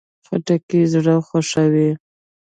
[0.27, 1.89] خټکی زړه خوښوي.